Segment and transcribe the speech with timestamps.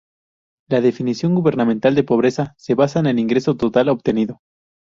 [0.67, 4.39] La definición gubernamental de pobreza se basa en el ingreso total obtenido.